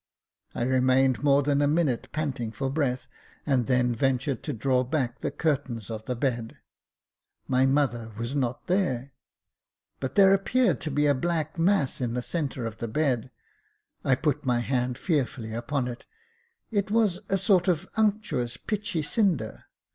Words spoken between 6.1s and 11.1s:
bed— my mother was not there! but there appeared to be